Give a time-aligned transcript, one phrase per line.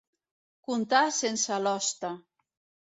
[0.69, 2.15] Contar sense l'hoste.